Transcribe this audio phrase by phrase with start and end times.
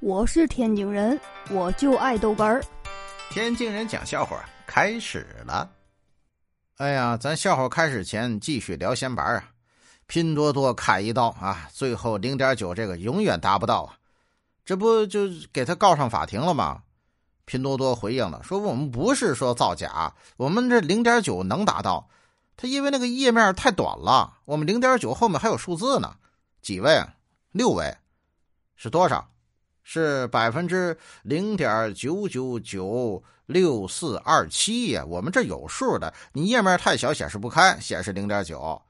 [0.00, 1.20] 我是天津人，
[1.50, 2.62] 我就爱豆干儿。
[3.30, 5.68] 天津人讲笑话开始了。
[6.76, 9.50] 哎呀，咱笑话开始前继续聊闲白啊。
[10.06, 13.98] 拼多多砍一刀啊，最后零点九这个永远达不到啊，
[14.64, 15.22] 这不就
[15.52, 16.80] 给他告上法庭了吗？
[17.44, 22.08] 拼多多回应了，说我们不是说造假，我们这零点九能达到，
[22.56, 26.14] 他因为那个页面太短了，我们零点九后面还有数字呢，
[26.62, 27.04] 几位？
[27.50, 27.96] 六位？
[28.76, 29.28] 是多少？
[29.90, 36.12] 是百分之零点九九九六四二七呀，我们这有数的。
[36.34, 38.82] 你页面太小，显示不开，显示零点九。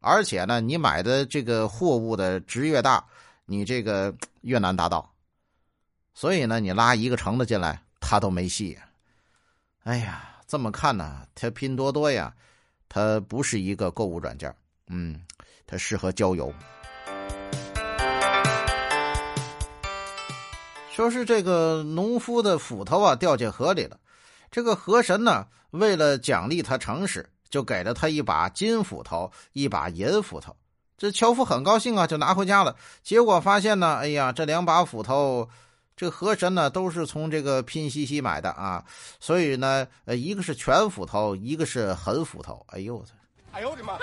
[0.00, 3.04] 而且呢，你买的这个货物的值越大，
[3.44, 4.12] 你这个
[4.42, 5.08] 越难达到。
[6.14, 8.76] 所以呢，你拉一个橙子进来，他都没戏。
[9.84, 12.34] 哎呀，这么看呢，它拼多多呀，
[12.88, 14.52] 它不是一个购物软件，
[14.88, 15.24] 嗯，
[15.64, 16.52] 它适合交友。
[20.94, 23.96] 说是这个农夫的斧头啊掉进河里了，
[24.50, 30.54] 这个河神呢为了奖励他诚实，就给了他一把金斧头，一把银斧头。
[30.98, 32.76] 这樵夫很高兴啊，就拿回家了。
[33.02, 35.48] 结果发现呢，哎呀，这两把斧头，
[35.96, 38.84] 这河神呢都是从这个拼夕夕买的啊，
[39.18, 42.64] 所以呢，呃，一个是全斧头，一个是狠斧头。
[42.68, 43.12] 哎呦我操！
[43.52, 43.98] 哎呦我的妈！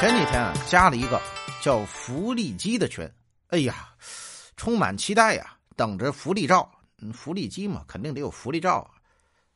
[0.00, 1.20] 前几天啊，加了一个
[1.62, 3.06] 叫福利机的群，
[3.48, 3.90] 哎呀。
[4.58, 6.68] 充满期待呀，等着福利照，
[7.14, 8.90] 福利机嘛，肯定得有福利照啊！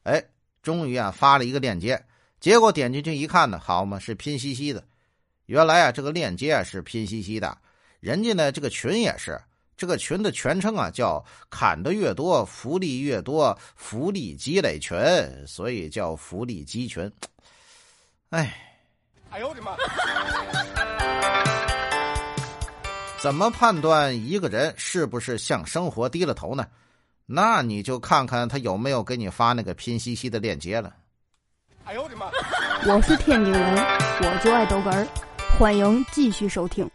[0.05, 0.25] 哎，
[0.63, 2.03] 终于啊发了一个链接，
[2.39, 4.83] 结果点进去一看呢，好嘛，是拼夕夕的。
[5.47, 7.59] 原来啊，这个链接啊是拼夕夕的，
[7.99, 9.39] 人家呢这个群也是，
[9.77, 14.97] 这个群的全称啊叫“砍的越多，福利越多，福利积累群”，
[15.49, 17.11] 所以叫福利机群。
[18.31, 18.79] 哎，
[19.31, 19.77] 哎呦我的妈！
[23.23, 26.67] 怎么判断一个人是不是向生活低了头呢？
[27.25, 30.93] 那你就看看他有没有给你发那个拼夕夕的链接了。
[31.85, 32.27] 哎呦我的妈！
[32.93, 35.07] 我是天津人，我就爱豆哏儿，
[35.57, 36.91] 欢迎继续收听。